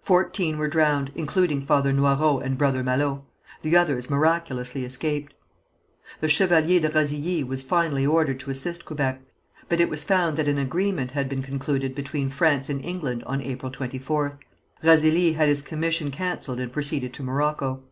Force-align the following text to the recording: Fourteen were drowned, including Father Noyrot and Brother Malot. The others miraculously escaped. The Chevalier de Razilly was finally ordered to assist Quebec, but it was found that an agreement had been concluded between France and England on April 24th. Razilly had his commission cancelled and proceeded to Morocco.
Fourteen 0.00 0.58
were 0.58 0.68
drowned, 0.68 1.10
including 1.16 1.60
Father 1.60 1.92
Noyrot 1.92 2.44
and 2.44 2.56
Brother 2.56 2.84
Malot. 2.84 3.22
The 3.62 3.76
others 3.76 4.08
miraculously 4.08 4.84
escaped. 4.84 5.34
The 6.20 6.28
Chevalier 6.28 6.78
de 6.78 6.88
Razilly 6.88 7.42
was 7.44 7.64
finally 7.64 8.06
ordered 8.06 8.38
to 8.38 8.52
assist 8.52 8.84
Quebec, 8.84 9.20
but 9.68 9.80
it 9.80 9.90
was 9.90 10.04
found 10.04 10.36
that 10.36 10.46
an 10.46 10.58
agreement 10.58 11.10
had 11.10 11.28
been 11.28 11.42
concluded 11.42 11.96
between 11.96 12.28
France 12.28 12.68
and 12.70 12.80
England 12.84 13.24
on 13.24 13.42
April 13.42 13.72
24th. 13.72 14.38
Razilly 14.84 15.32
had 15.34 15.48
his 15.48 15.62
commission 15.62 16.12
cancelled 16.12 16.60
and 16.60 16.70
proceeded 16.70 17.12
to 17.14 17.24
Morocco. 17.24 17.82